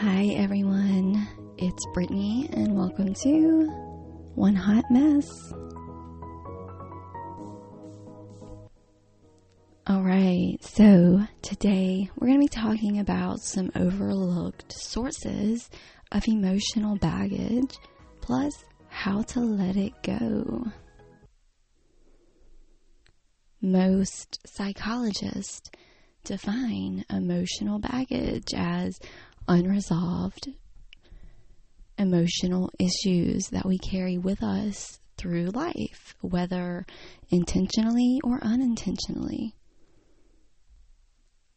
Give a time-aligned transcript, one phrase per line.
[0.00, 1.26] Hi, everyone.
[1.56, 3.66] It's Brittany, and welcome to
[4.36, 5.26] One Hot Mess.
[9.88, 15.68] All right, so today we're going to be talking about some overlooked sources
[16.12, 17.74] of emotional baggage,
[18.20, 18.52] plus
[18.86, 20.64] how to let it go.
[23.60, 25.72] Most psychologists
[26.22, 29.00] define emotional baggage as
[29.48, 30.48] unresolved
[31.98, 36.86] emotional issues that we carry with us through life, whether
[37.30, 39.54] intentionally or unintentionally.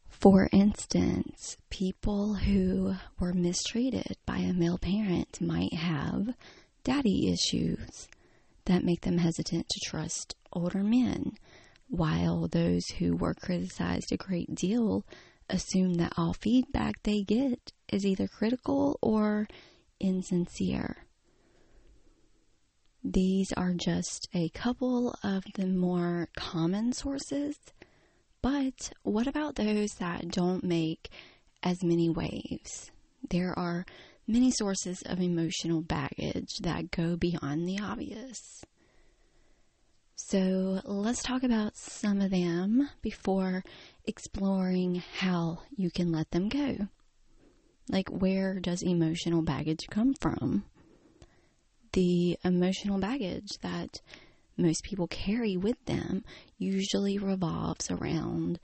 [0.08, 6.34] For instance, people who were mistreated by a male parent might have
[6.84, 8.08] daddy issues
[8.64, 11.32] that make them hesitant to trust older men,
[11.88, 15.04] while those who were criticized a great deal
[15.48, 19.46] assume that all feedback they get is either critical or
[20.00, 21.06] insincere.
[23.04, 27.56] These are just a couple of the more common sources,
[28.40, 31.10] but what about those that don't make
[31.62, 32.90] as many waves?
[33.28, 33.84] There are
[34.26, 38.64] many sources of emotional baggage that go beyond the obvious.
[40.14, 43.64] So let's talk about some of them before
[44.04, 46.88] exploring how you can let them go.
[47.88, 50.64] Like, where does emotional baggage come from?
[51.92, 54.00] The emotional baggage that
[54.56, 56.24] most people carry with them
[56.58, 58.58] usually revolves around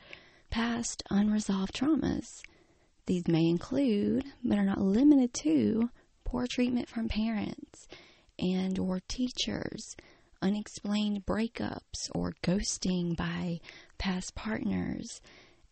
[0.51, 2.41] past unresolved traumas.
[3.07, 5.91] These may include, but are not limited to,
[6.25, 7.89] poor treatment from parents
[8.39, 9.97] and or teachers,
[10.41, 13.61] unexplained breakups or ghosting by
[13.99, 15.21] past partners,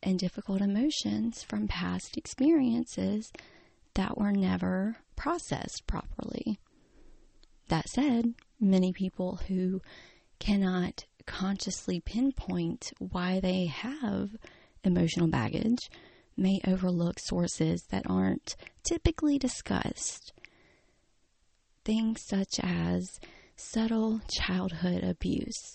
[0.02, 3.32] and difficult emotions from past experiences
[3.94, 6.58] that were never processed properly.
[7.68, 9.80] That said, many people who
[10.38, 14.30] cannot consciously pinpoint why they have
[14.84, 15.90] emotional baggage
[16.36, 18.54] may overlook sources that aren't
[18.84, 20.32] typically discussed.
[21.84, 23.18] Things such as
[23.56, 25.74] subtle childhood abuse.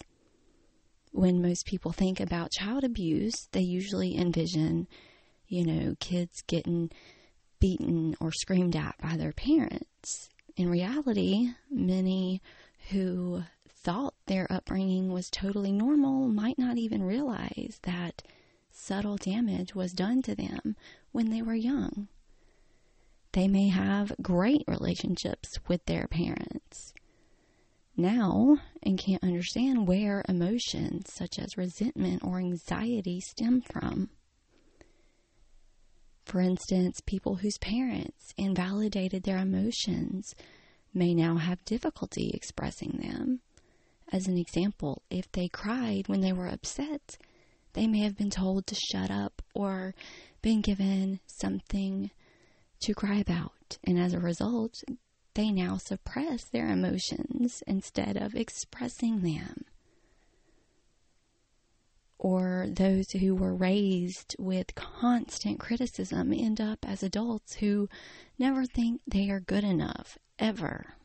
[1.11, 4.87] When most people think about child abuse, they usually envision,
[5.47, 6.89] you know, kids getting
[7.59, 10.29] beaten or screamed at by their parents.
[10.55, 12.41] In reality, many
[12.89, 18.23] who thought their upbringing was totally normal might not even realize that
[18.71, 20.75] subtle damage was done to them
[21.11, 22.07] when they were young.
[23.33, 26.93] They may have great relationships with their parents
[28.01, 34.09] now and can't understand where emotions such as resentment or anxiety stem from.
[36.25, 40.33] For instance, people whose parents invalidated their emotions
[40.93, 43.41] may now have difficulty expressing them.
[44.11, 47.17] As an example, if they cried when they were upset,
[47.73, 49.95] they may have been told to shut up or
[50.41, 52.11] been given something
[52.81, 54.83] to cry about, and as a result,
[55.33, 59.65] they now suppress their emotions instead of expressing them.
[62.17, 67.89] Or those who were raised with constant criticism end up as adults who
[68.37, 70.95] never think they are good enough, ever.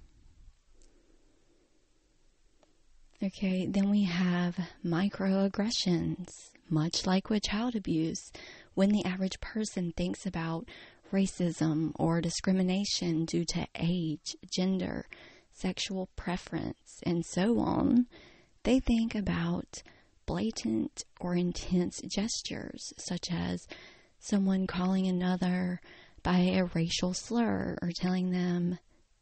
[3.22, 6.50] Okay, then we have microaggressions.
[6.68, 8.30] Much like with child abuse,
[8.74, 10.68] when the average person thinks about
[11.12, 15.06] racism or discrimination due to age, gender,
[15.52, 18.06] sexual preference, and so on,
[18.64, 19.82] they think about
[20.26, 23.66] blatant or intense gestures, such as
[24.18, 25.80] someone calling another
[26.22, 28.78] by a racial slur or telling them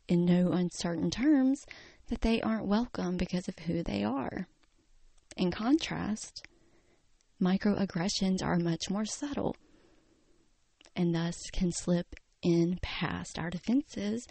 [0.08, 1.66] in no uncertain terms
[2.08, 4.46] that they aren't welcome because of who they are.
[5.36, 6.46] In contrast,
[7.40, 9.56] microaggressions are much more subtle
[10.97, 14.26] and thus can slip in past our defenses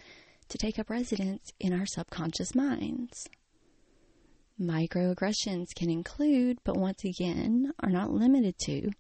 [0.50, 3.28] to take up residence in our subconscious minds.
[4.60, 8.92] Microaggressions can include, but once again are not limited to,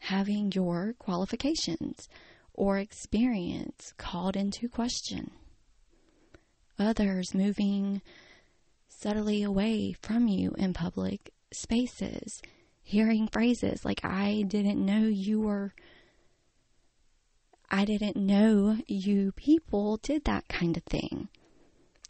[0.00, 2.08] having your qualifications
[2.54, 5.30] or experience called into question.
[6.78, 8.00] Others moving
[8.88, 12.40] subtly away from you in public spaces,
[12.82, 15.74] hearing phrases like, I didn't know you were
[17.70, 21.28] I didn't know you people did that kind of thing.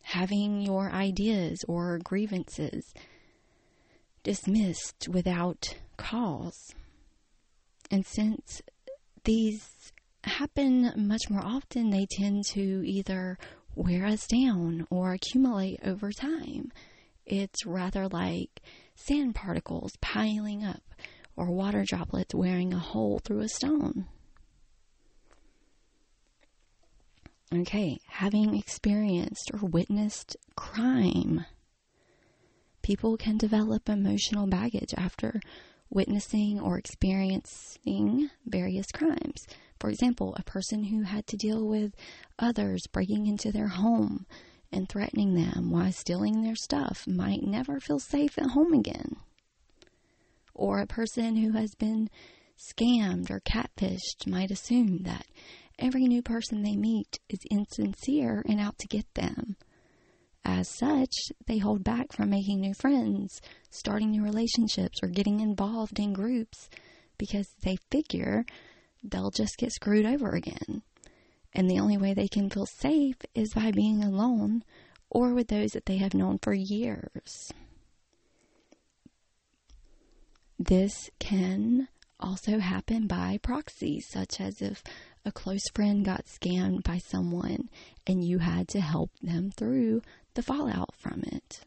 [0.03, 2.93] Having your ideas or grievances
[4.23, 6.75] dismissed without cause.
[7.91, 8.63] And since
[9.25, 9.93] these
[10.25, 13.39] happen much more often, they tend to either
[13.75, 16.73] wear us down or accumulate over time.
[17.25, 18.61] It's rather like
[18.95, 20.83] sand particles piling up
[21.37, 24.07] or water droplets wearing a hole through a stone.
[27.55, 31.45] Okay, having experienced or witnessed crime,
[32.83, 35.41] people can develop emotional baggage after
[35.89, 39.47] witnessing or experiencing various crimes.
[39.79, 41.95] For example, a person who had to deal with
[42.39, 44.27] others breaking into their home
[44.73, 49.17] and threatening them while stealing their stuff might never feel safe at home again.
[50.53, 52.11] Or a person who has been
[52.59, 55.27] scammed or catfished might assume that
[55.79, 59.57] every new person they meet is insincere and out to get them.
[60.45, 61.13] As such,
[61.47, 63.41] they hold back from making new friends,
[63.71, 66.71] starting new relationships, or getting involved in groups
[67.19, 68.45] because they figure
[69.03, 70.83] they'll just get screwed over again.
[71.53, 74.63] And the only way they can feel safe is by being alone
[75.11, 77.53] or with those that they have known for years.
[80.59, 81.89] This can
[82.21, 84.83] also happen by proxy, such as if
[85.27, 87.69] a close friend got scammed by someone
[88.07, 90.01] and you had to help them through
[90.35, 91.61] the fallout from it.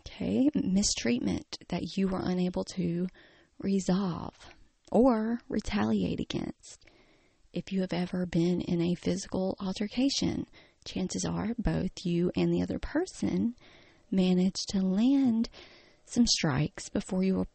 [0.00, 3.06] Okay, mistreatment that you were unable to
[3.58, 4.34] resolve
[4.92, 6.84] or retaliate against.
[7.54, 10.46] If you have ever been in a physical altercation,
[10.84, 13.54] chances are both you and the other person
[14.10, 15.48] managed to land
[16.04, 17.46] some strikes before you were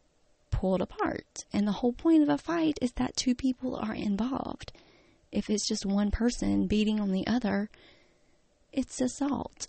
[0.53, 1.45] pulled apart.
[1.51, 4.71] And the whole point of a fight is that two people are involved.
[5.31, 7.69] If it's just one person beating on the other,
[8.71, 9.67] it's assault.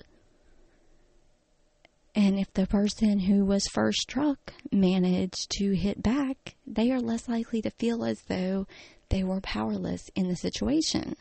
[2.15, 7.29] And if the person who was first struck managed to hit back, they are less
[7.29, 8.67] likely to feel as though
[9.09, 11.17] they were powerless in the situation.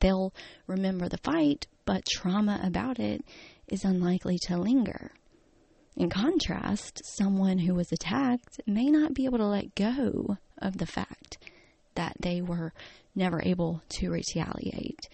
[0.00, 0.34] They'll
[0.66, 3.24] remember the fight, but trauma about it
[3.68, 5.12] is unlikely to linger.
[5.96, 10.86] In contrast, someone who was attacked may not be able to let go of the
[10.86, 11.38] fact
[11.94, 12.72] that they were
[13.14, 15.08] never able to retaliate.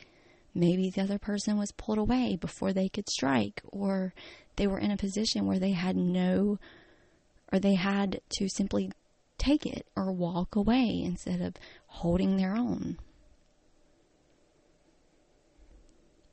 [0.54, 4.14] Maybe the other person was pulled away before they could strike, or
[4.56, 6.58] they were in a position where they had no,
[7.52, 8.90] or they had to simply
[9.36, 11.54] take it or walk away instead of
[11.86, 12.98] holding their own.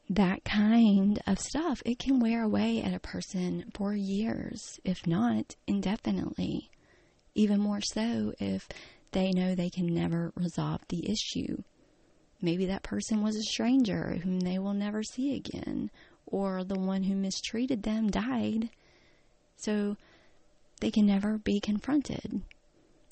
[0.09, 5.55] That kind of stuff, it can wear away at a person for years, if not
[5.67, 6.69] indefinitely.
[7.35, 8.69] Even more so if
[9.11, 11.61] they know they can never resolve the issue.
[12.41, 15.91] Maybe that person was a stranger whom they will never see again,
[16.25, 18.69] or the one who mistreated them died,
[19.57, 19.97] so
[20.79, 22.41] they can never be confronted.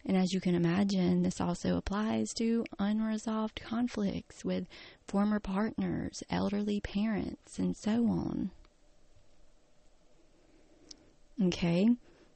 [0.05, 4.67] And as you can imagine, this also applies to unresolved conflicts with
[5.07, 8.51] former partners, elderly parents, and so on.
[11.41, 11.89] Okay,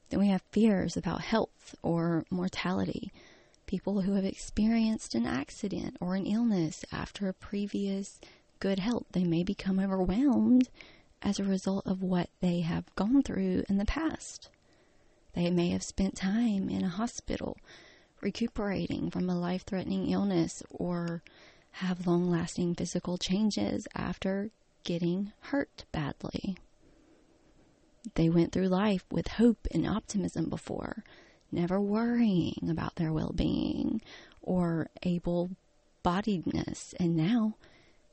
[0.10, 3.12] then we have fears about health or mortality.
[3.68, 8.20] People who have experienced an accident or an illness after a previous
[8.60, 9.06] good health.
[9.12, 10.70] They may become overwhelmed
[11.22, 14.50] as a result of what they have gone through in the past.
[15.34, 17.58] They may have spent time in a hospital
[18.22, 21.24] recuperating from a life threatening illness or
[21.72, 24.50] have long lasting physical changes after
[24.84, 26.58] getting hurt badly.
[28.16, 31.04] They went through life with hope and optimism before,
[31.52, 34.02] never worrying about their well being
[34.42, 35.52] or able
[36.04, 37.56] bodiedness, and now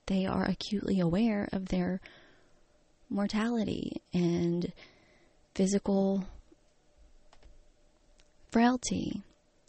[0.07, 2.01] they are acutely aware of their
[3.09, 4.73] mortality and
[5.55, 6.25] physical
[8.57, 9.23] frailty.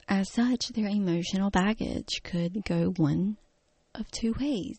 [0.07, 3.35] As such, their emotional baggage could go one
[3.93, 4.77] of two ways.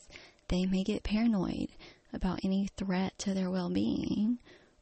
[0.48, 1.68] They may get paranoid
[2.14, 4.38] about any threat to their well being,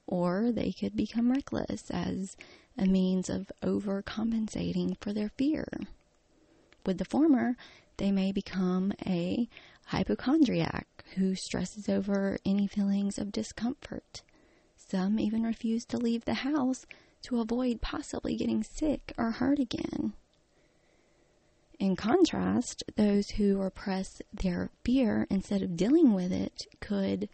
[0.06, 2.36] or they could become reckless as
[2.78, 5.66] a means of overcompensating for their fear.
[6.84, 7.56] With the former,
[7.96, 9.48] they may become a
[9.86, 14.22] hypochondriac who stresses over any feelings of discomfort.
[14.76, 16.86] Some even refuse to leave the house
[17.26, 20.12] to avoid possibly getting sick or hurt again.
[21.80, 27.28] In contrast, those who repress their fear instead of dealing with it could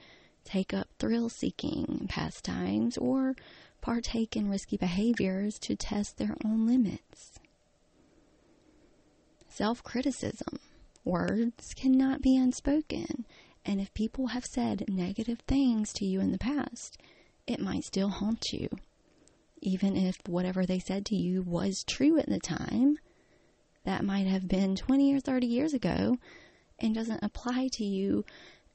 [0.44, 3.36] take up thrill seeking pastimes or
[3.82, 7.38] partake in risky behaviors to test their own limits.
[9.46, 10.58] Self criticism
[11.04, 13.26] Words cannot be unspoken,
[13.64, 16.96] and if people have said negative things to you in the past,
[17.46, 18.68] it might still haunt you.
[19.62, 22.98] Even if whatever they said to you was true at the time,
[23.84, 26.16] that might have been 20 or 30 years ago
[26.78, 28.24] and doesn't apply to you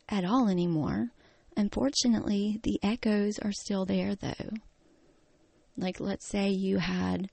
[0.09, 1.09] at all anymore.
[1.57, 4.51] Unfortunately, the echoes are still there though.
[5.75, 7.29] Like, let's say you had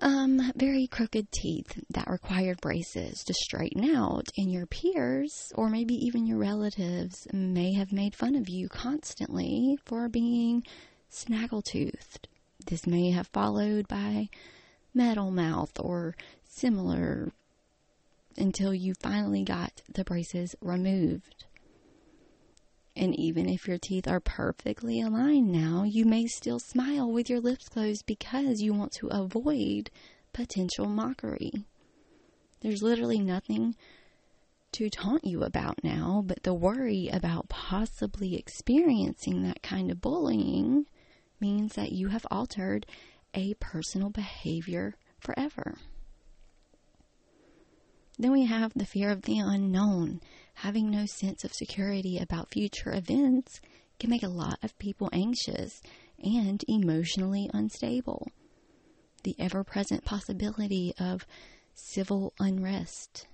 [0.00, 5.94] um, very crooked teeth that required braces to straighten out, and your peers, or maybe
[5.94, 10.64] even your relatives, may have made fun of you constantly for being
[11.14, 12.16] snaggletooth.
[12.66, 14.28] This may have followed by
[14.92, 16.16] metal mouth or
[16.48, 17.32] similar
[18.36, 21.44] until you finally got the braces removed.
[22.96, 27.40] And even if your teeth are perfectly aligned now, you may still smile with your
[27.40, 29.90] lips closed because you want to avoid
[30.32, 31.52] potential mockery.
[32.60, 33.74] There's literally nothing
[34.72, 40.86] to taunt you about now, but the worry about possibly experiencing that kind of bullying
[41.44, 42.86] means that you have altered
[43.34, 45.74] a personal behavior forever.
[48.18, 50.20] Then we have the fear of the unknown.
[50.54, 53.60] Having no sense of security about future events
[53.98, 55.82] can make a lot of people anxious
[56.18, 58.26] and emotionally unstable.
[59.24, 61.26] The ever present possibility of
[61.74, 63.26] civil unrest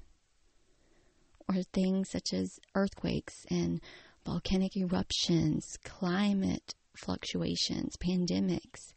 [1.49, 3.81] or things such as earthquakes and
[4.25, 8.93] volcanic eruptions, climate fluctuations, pandemics,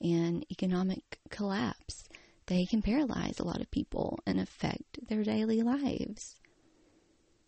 [0.00, 2.04] and economic collapse
[2.50, 6.34] they can paralyze a lot of people and affect their daily lives.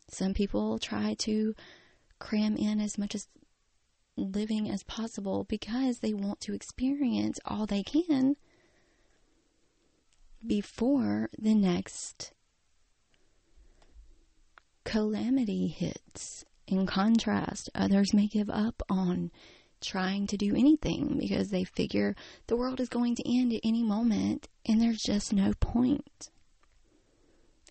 [0.09, 1.57] Some people try to
[2.21, 3.27] cram in as much as
[4.17, 8.37] living as possible because they want to experience all they can
[10.47, 12.33] before the next
[14.85, 16.45] calamity hits.
[16.69, 19.33] In contrast, others may give up on
[19.83, 22.15] trying to do anything because they figure
[22.47, 26.31] the world is going to end at any moment and there's just no point.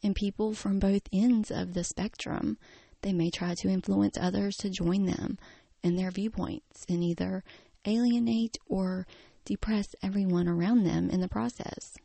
[0.04, 2.58] And people from both ends of the spectrum,
[3.02, 5.38] they may try to influence others to join them
[5.84, 7.44] in their viewpoints and either
[7.86, 9.08] alienate or
[9.46, 11.98] depress everyone around them in the process.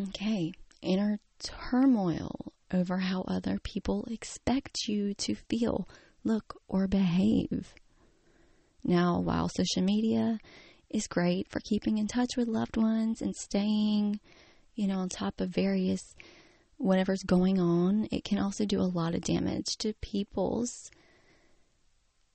[0.00, 5.88] Okay, inner turmoil over how other people expect you to feel
[6.24, 7.74] look, or behave.
[8.84, 10.38] Now, while social media
[10.90, 14.20] is great for keeping in touch with loved ones and staying,
[14.74, 16.14] you know, on top of various
[16.78, 20.90] whatever's going on, it can also do a lot of damage to people's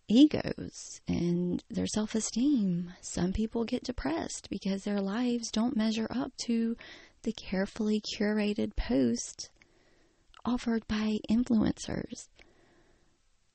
[0.07, 2.93] egos and their self esteem.
[3.01, 6.75] Some people get depressed because their lives don't measure up to
[7.23, 9.49] the carefully curated post
[10.45, 12.27] offered by influencers.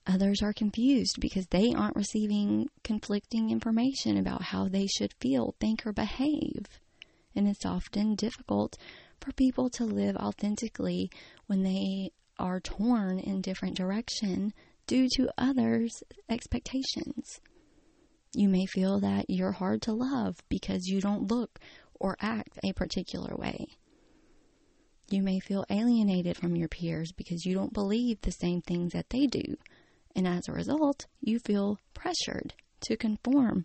[0.08, 5.86] Others are confused because they aren't receiving conflicting information about how they should feel, think,
[5.86, 6.80] or behave.
[7.36, 8.78] And it's often difficult
[9.20, 11.10] for people to live authentically
[11.46, 14.54] when they are torn in different direction
[14.86, 17.40] due to others' expectations.
[18.32, 21.58] You may feel that you're hard to love because you don't look
[21.94, 23.76] or act a particular way.
[25.10, 29.10] You may feel alienated from your peers because you don't believe the same things that
[29.10, 29.56] they do
[30.14, 33.64] and as a result, you feel pressured to conform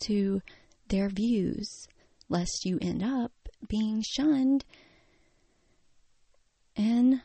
[0.00, 0.42] to
[0.88, 1.88] their views,
[2.28, 3.32] lest you end up
[3.68, 4.64] being shunned
[6.76, 7.22] and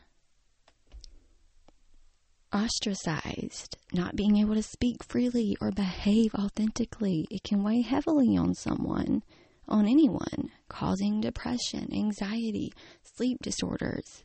[2.52, 7.26] ostracized, not being able to speak freely or behave authentically.
[7.30, 9.22] It can weigh heavily on someone,
[9.68, 14.24] on anyone, causing depression, anxiety, sleep disorders,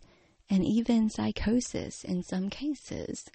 [0.50, 3.26] and even psychosis in some cases.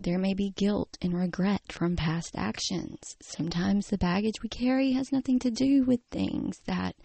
[0.00, 3.16] There may be guilt and regret from past actions.
[3.22, 6.96] Sometimes the baggage we carry has nothing to do with things that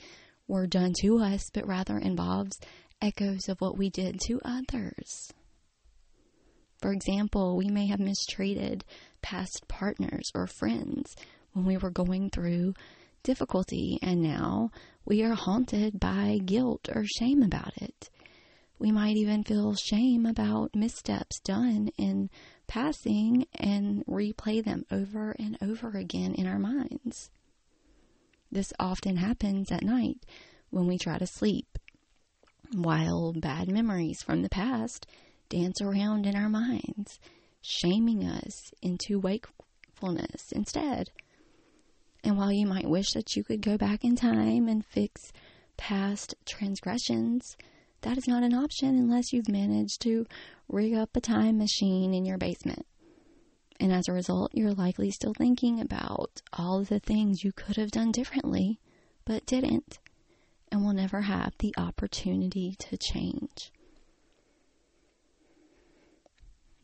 [0.47, 2.59] were done to us, but rather involves
[3.01, 5.31] echoes of what we did to others.
[6.79, 8.83] For example, we may have mistreated
[9.21, 11.15] past partners or friends
[11.53, 12.73] when we were going through
[13.23, 14.71] difficulty, and now
[15.05, 18.09] we are haunted by guilt or shame about it.
[18.79, 22.31] We might even feel shame about missteps done in
[22.71, 27.29] passing and replay them over and over again in our minds.
[28.49, 30.25] This often happens at night
[30.69, 31.77] when we try to sleep,
[32.73, 35.05] while bad memories from the past
[35.49, 37.19] dance around in our minds,
[37.61, 41.09] shaming us into wakefulness instead.
[42.23, 45.33] And while you might wish that you could go back in time and fix
[45.75, 47.57] past transgressions,
[48.01, 50.25] that is not an option unless you've managed to
[50.69, 52.85] rig up a time machine in your basement
[53.79, 57.91] And as a result, you're likely still thinking about all the things you could have
[57.91, 58.79] done differently,
[59.25, 59.99] but didn't,
[60.71, 63.71] and will never have the opportunity to change.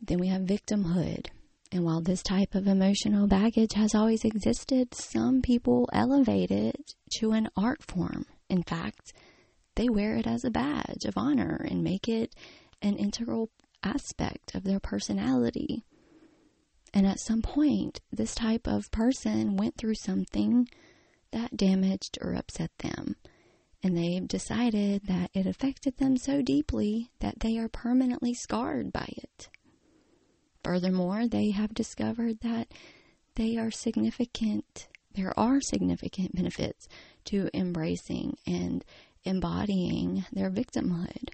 [0.00, 1.26] Then we have victimhood.
[1.70, 7.32] And while this type of emotional baggage has always existed, some people elevate it to
[7.32, 8.24] an art form.
[8.48, 9.12] In fact,
[9.78, 12.34] they wear it as a badge of honor and make it
[12.82, 13.48] an integral
[13.84, 15.84] aspect of their personality.
[16.92, 20.68] And at some point, this type of person went through something
[21.30, 23.14] that damaged or upset them.
[23.80, 29.08] And they've decided that it affected them so deeply that they are permanently scarred by
[29.16, 29.48] it.
[30.64, 32.66] Furthermore, they have discovered that
[33.36, 36.88] they are significant, there are significant benefits
[37.26, 38.84] to embracing and
[39.24, 41.30] embodying their victimhood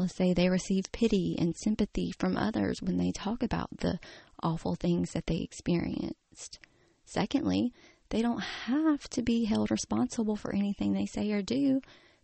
[0.00, 3.98] let's say they receive pity and sympathy from others when they talk about the
[4.42, 6.58] awful things that they experienced.
[7.04, 7.72] Secondly,
[8.08, 11.80] they don't have to be held responsible for anything they say or do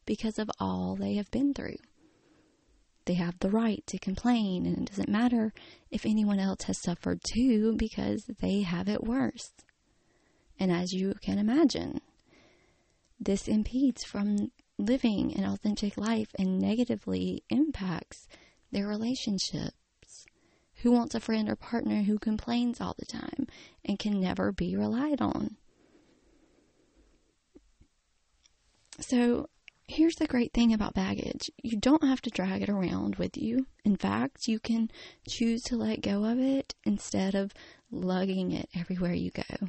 [0.06, 1.76] because of all they have been through.
[3.04, 5.52] They have the right to complain, and it doesn't matter
[5.90, 9.52] if anyone else has suffered too because they have it worse.
[10.58, 12.00] And as you can imagine,
[13.18, 18.28] this impedes from living an authentic life and negatively impacts
[18.70, 20.26] their relationships.
[20.82, 23.46] Who wants a friend or partner who complains all the time
[23.84, 25.56] and can never be relied on?
[29.00, 29.48] So,
[29.88, 33.66] here's the great thing about baggage you don't have to drag it around with you.
[33.84, 34.90] In fact, you can
[35.26, 37.54] choose to let go of it instead of
[37.90, 39.68] lugging it everywhere you go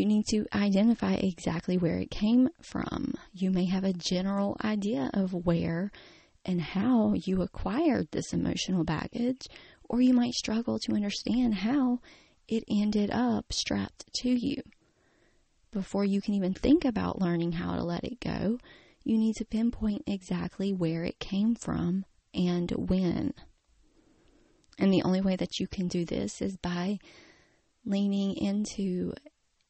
[0.00, 3.12] you need to identify exactly where it came from.
[3.34, 5.92] You may have a general idea of where
[6.42, 9.46] and how you acquired this emotional baggage,
[9.90, 12.00] or you might struggle to understand how
[12.48, 14.62] it ended up strapped to you.
[15.70, 18.58] Before you can even think about learning how to let it go,
[19.04, 23.34] you need to pinpoint exactly where it came from and when.
[24.78, 27.00] And the only way that you can do this is by
[27.84, 29.12] leaning into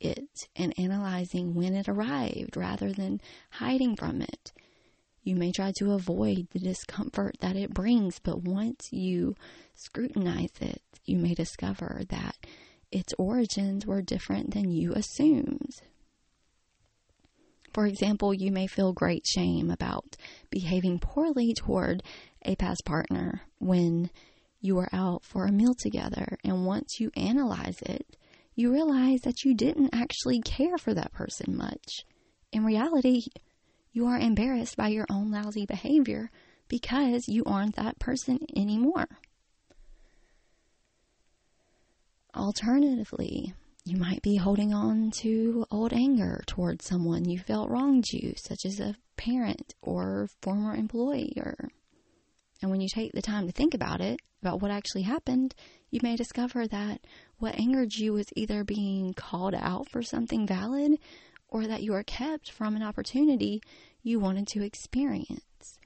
[0.01, 4.53] it and analyzing when it arrived rather than hiding from it.
[5.23, 9.35] You may try to avoid the discomfort that it brings, but once you
[9.75, 12.37] scrutinize it, you may discover that
[12.91, 15.83] its origins were different than you assumed.
[17.73, 20.17] For example, you may feel great shame about
[20.51, 22.03] behaving poorly toward
[22.45, 24.11] a past partner when
[24.61, 28.17] you were out for a meal together, and once you analyze it,
[28.61, 32.05] you realize that you didn't actually care for that person much.
[32.53, 33.23] In reality,
[33.93, 36.31] you are embarrassed by your own lousy behavior
[36.69, 39.09] because you aren't that person anymore.
[42.37, 43.55] Alternatively,
[43.87, 48.67] you might be holding on to old anger towards someone you felt wronged you, such
[48.67, 51.35] as a parent or former employee.
[52.61, 55.55] And when you take the time to think about it, about what actually happened,
[55.91, 57.01] you may discover that
[57.41, 60.99] what angered you was either being called out for something valid
[61.49, 63.61] or that you were kept from an opportunity
[64.03, 65.79] you wanted to experience.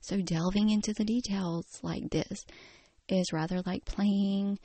[0.00, 2.44] So, delving into the details like this
[3.08, 4.58] is rather like playing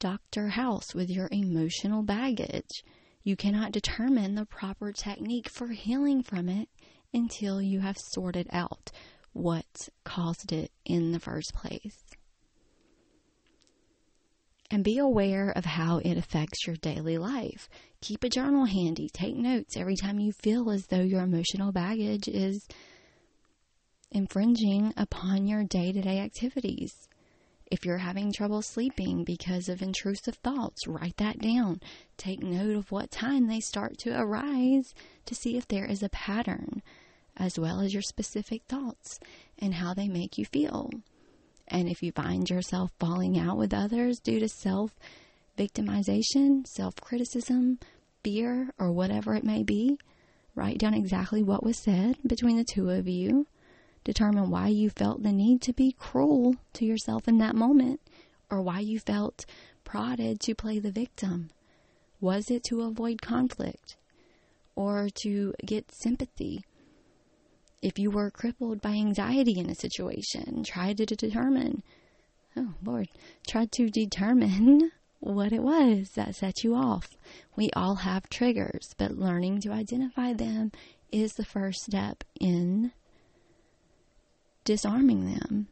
[0.00, 0.48] Dr.
[0.48, 2.82] House with your emotional baggage.
[3.22, 6.68] You cannot determine the proper technique for healing from it
[7.12, 8.90] until you have sorted out
[9.32, 12.05] what caused it in the first place
[14.70, 17.68] and be aware of how it affects your daily life.
[18.00, 19.08] Keep a journal handy.
[19.08, 22.66] Take notes every time you feel as though your emotional baggage is
[24.10, 27.08] infringing upon your day to day activities.
[27.68, 31.80] If you're having trouble sleeping because of intrusive thoughts, write that down.
[32.16, 36.08] Take note of what time they start to arise to see if there is a
[36.08, 36.82] pattern,
[37.36, 39.18] as well as your specific thoughts
[39.58, 40.90] and how they make you feel.
[41.68, 44.92] And if you find yourself falling out with others due to self
[45.58, 47.78] victimization, self criticism,
[48.22, 49.98] fear, or whatever it may be,
[50.54, 53.46] write down exactly what was said between the two of you.
[54.04, 58.00] Determine why you felt the need to be cruel to yourself in that moment,
[58.50, 59.44] or why you felt
[59.84, 61.50] prodded to play the victim.
[62.20, 63.96] Was it to avoid conflict
[64.74, 66.64] or to get sympathy?
[67.82, 71.82] If you were crippled by anxiety in a situation, try to determine,
[72.56, 73.08] oh Lord,
[73.46, 77.08] try to determine what it was that set you off.
[77.54, 80.72] We all have triggers, but learning to identify them
[81.12, 82.92] is the first step in
[84.64, 85.68] disarming them.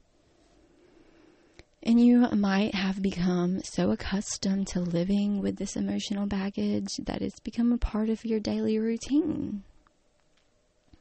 [1.83, 7.41] And you might have become so accustomed to living with this emotional baggage that it's
[7.41, 9.65] become a part of your daily routine.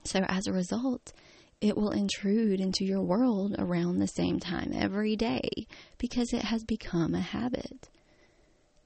[0.03, 1.13] So, as a result,
[1.61, 5.49] it will intrude into your world around the same time every day
[5.97, 7.89] because it has become a habit.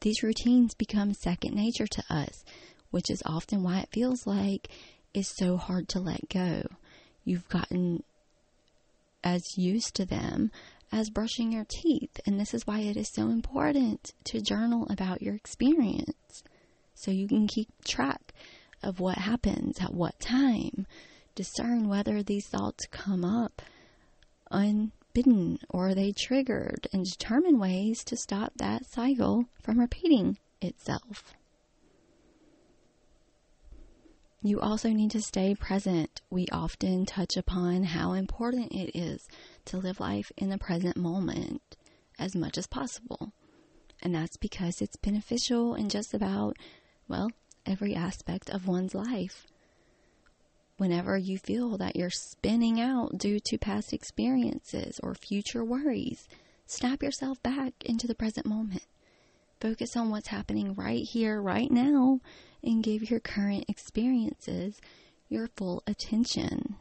[0.01, 2.45] These routines become second nature to us,
[2.91, 4.69] which is often why it feels like
[5.13, 6.63] it's so hard to let go.
[7.25, 8.03] You've gotten
[9.23, 10.51] as used to them
[10.91, 12.19] as brushing your teeth.
[12.25, 16.43] And this is why it is so important to journal about your experience
[16.93, 18.33] so you can keep track
[18.87, 20.87] of what happens at what time.
[21.35, 23.61] Discern whether these thoughts come up
[24.49, 31.35] unbidden or are they triggered and determine ways to stop that cycle from repeating itself.
[34.41, 36.21] You also need to stay present.
[36.29, 39.27] We often touch upon how important it is
[39.65, 41.75] to live life in the present moment
[42.17, 43.33] as much as possible.
[44.01, 46.55] And that's because it's beneficial in just about,
[47.07, 47.31] well,
[47.67, 49.45] every aspect of one's life.
[50.77, 56.27] Whenever you feel that you're spinning out due to past experiences or future worries,
[56.67, 58.83] snap yourself back into the present moment.
[59.59, 62.19] Focus on what's happening right here, right now,
[62.63, 64.79] and give your current experiences
[65.29, 66.75] your full attention.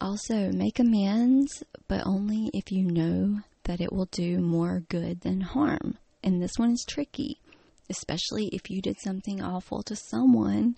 [0.00, 5.40] Also, make amends, but only if you know that it will do more good than
[5.40, 5.98] harm.
[6.22, 7.38] And this one is tricky,
[7.90, 10.76] especially if you did something awful to someone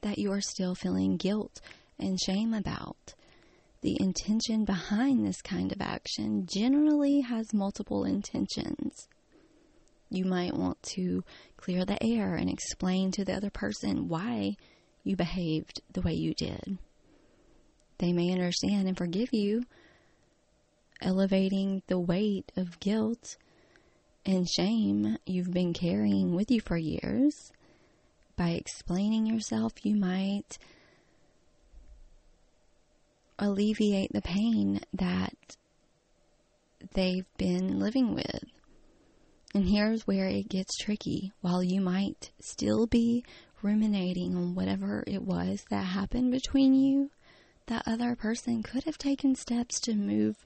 [0.00, 1.60] that you are still feeling guilt
[1.98, 3.14] and shame about.
[3.82, 9.08] The intention behind this kind of action generally has multiple intentions.
[10.10, 11.24] You might want to
[11.56, 14.56] clear the air and explain to the other person why
[15.04, 16.78] you behaved the way you did
[17.98, 19.64] they may understand and forgive you,
[21.00, 23.36] elevating the weight of guilt
[24.26, 27.52] and shame you've been carrying with you for years.
[28.36, 30.58] By explaining yourself, you might
[33.38, 35.56] alleviate the pain that
[36.94, 38.44] they've been living with.
[39.54, 41.32] And here's where it gets tricky.
[41.40, 43.24] While you might still be
[43.62, 47.10] ruminating on whatever it was that happened between you,
[47.66, 50.36] that other person could have taken steps to move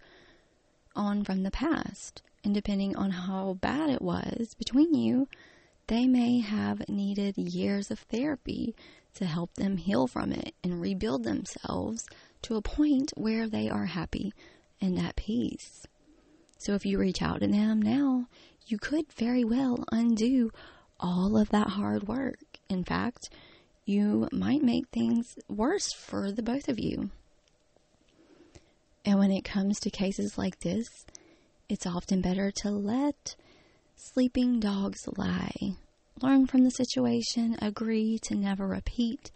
[0.94, 2.22] on from the past.
[2.44, 5.28] And depending on how bad it was between you,
[5.88, 8.74] they may have needed years of therapy
[9.14, 12.06] to help them heal from it and rebuild themselves
[12.42, 14.32] to a point where they are happy
[14.80, 15.86] and at peace.
[16.58, 18.26] So if you reach out to them now,
[18.66, 20.50] you could very well undo
[20.98, 22.38] all of that hard work.
[22.68, 23.30] In fact,
[23.84, 27.10] you might make things worse for the both of you.
[29.04, 30.86] And when it comes to cases like this,
[31.70, 33.36] it's often better to let
[33.94, 35.76] sleeping dogs lie.
[36.20, 39.30] Learn from the situation, agree to never repeat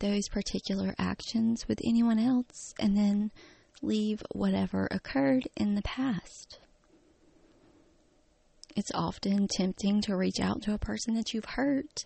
[0.00, 3.30] those particular actions with anyone else, and then
[3.80, 6.58] leave whatever occurred in the past.
[8.76, 12.04] It's often tempting to reach out to a person that you've hurt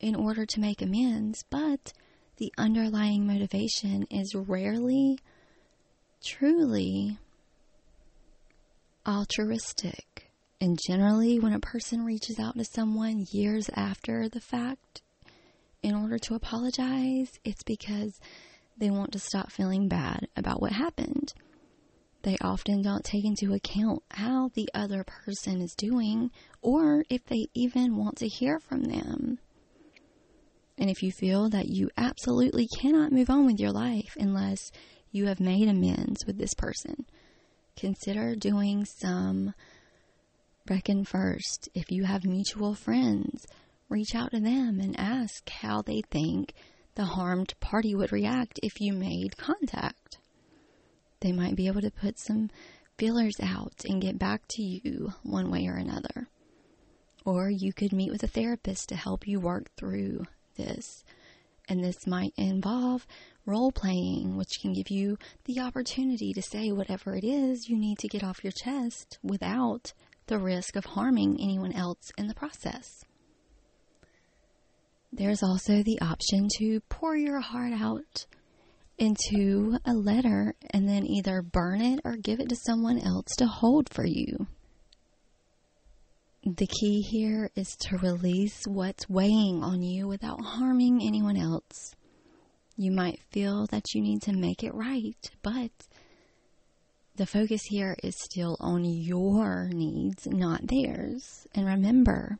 [0.00, 1.92] in order to make amends, but
[2.38, 5.18] the underlying motivation is rarely
[6.24, 7.18] truly
[9.06, 10.30] altruistic.
[10.60, 15.02] And generally, when a person reaches out to someone years after the fact
[15.82, 18.20] in order to apologize, it's because
[18.76, 21.34] they want to stop feeling bad about what happened.
[22.22, 27.46] They often don't take into account how the other person is doing or if they
[27.54, 29.40] even want to hear from them.
[30.78, 34.70] And if you feel that you absolutely cannot move on with your life unless
[35.10, 37.06] you have made amends with this person,
[37.76, 39.54] consider doing some
[40.68, 41.68] reckon first.
[41.74, 43.46] If you have mutual friends,
[43.88, 46.54] reach out to them and ask how they think
[46.94, 50.18] the harmed party would react if you made contact.
[51.20, 52.50] They might be able to put some
[52.98, 56.28] feelers out and get back to you one way or another.
[57.24, 60.24] Or you could meet with a therapist to help you work through
[60.56, 61.04] this.
[61.68, 63.06] And this might involve
[63.46, 67.98] role playing, which can give you the opportunity to say whatever it is you need
[67.98, 69.92] to get off your chest without
[70.26, 73.04] the risk of harming anyone else in the process.
[75.12, 78.26] There's also the option to pour your heart out
[78.98, 83.46] into a letter and then either burn it or give it to someone else to
[83.46, 84.46] hold for you.
[86.44, 91.94] The key here is to release what's weighing on you without harming anyone else.
[92.76, 95.70] You might feel that you need to make it right, but
[97.16, 101.46] the focus here is still on your needs, not theirs.
[101.54, 102.38] And remember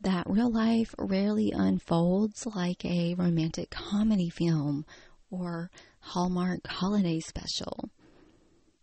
[0.00, 4.84] that real life rarely unfolds like a romantic comedy film
[5.30, 7.88] or Hallmark holiday special.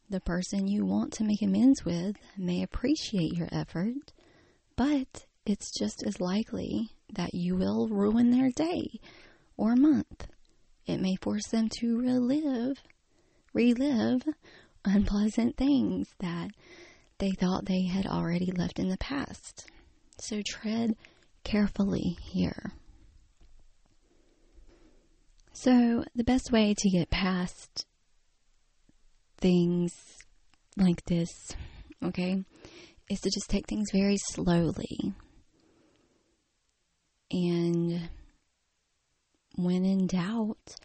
[0.09, 4.11] The person you want to make amends with may appreciate your effort,
[4.75, 8.99] but it's just as likely that you will ruin their day
[9.55, 10.27] or month.
[10.89, 12.81] It may force them to relive,
[13.53, 14.23] relive
[14.83, 16.49] unpleasant things that
[17.19, 19.69] they thought they had already left in the past.
[20.17, 20.95] So tread
[21.43, 22.71] carefully here.
[25.53, 27.85] So, the best way to get past
[29.37, 29.91] things
[30.75, 31.29] like this,
[32.03, 32.43] okay,
[33.11, 35.13] is to just take things very slowly.
[37.29, 38.09] And
[39.63, 40.75] when in doubt,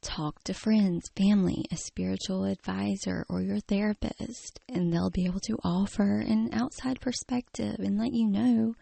[0.00, 5.58] talk to friends, family, a spiritual advisor, or your therapist, and they'll be able to
[5.64, 8.74] offer an outside perspective and let you know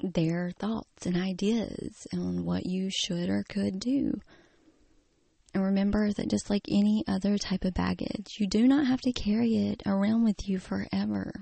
[0.00, 4.12] their thoughts and ideas on what you should or could do.
[5.54, 9.12] And remember that just like any other type of baggage, you do not have to
[9.12, 11.32] carry it around with you forever.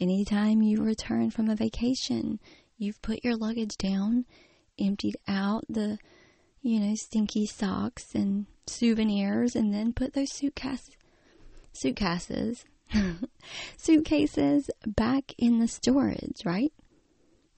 [0.00, 2.38] Anytime you return from a vacation,
[2.78, 4.24] you've put your luggage down,
[4.78, 5.98] emptied out the,
[6.62, 10.90] you know, stinky socks and souvenirs, and then put those suitcase,
[11.72, 12.64] suitcases,
[13.76, 16.72] suitcases back in the storage, right?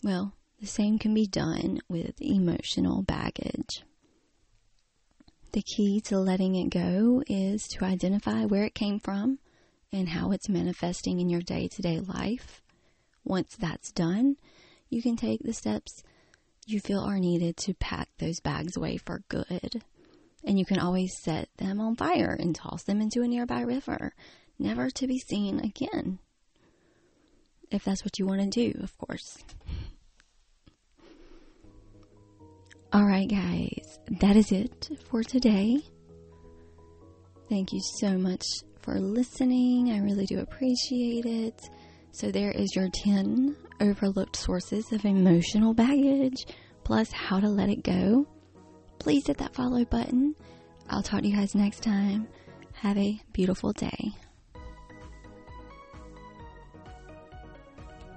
[0.03, 3.83] Well, the same can be done with emotional baggage.
[5.53, 9.39] The key to letting it go is to identify where it came from
[9.93, 12.63] and how it's manifesting in your day to day life.
[13.25, 14.37] Once that's done,
[14.91, 16.03] you can take the steps
[16.67, 19.83] you feel are needed to pack those bags away for good.
[20.45, 24.15] And you can always set them on fire and toss them into a nearby river,
[24.59, 26.19] never to be seen again.
[27.71, 29.39] If that's what you want to do, of course.
[32.95, 35.81] Alright, guys, that is it for today.
[37.49, 38.45] Thank you so much
[38.81, 39.93] for listening.
[39.93, 41.69] I really do appreciate it.
[42.13, 46.47] So, there is your 10 overlooked sources of emotional baggage,
[46.85, 48.27] plus how to let it go.
[48.99, 50.35] Please hit that follow button.
[50.89, 52.29] I'll talk to you guys next time.
[52.75, 54.13] Have a beautiful day.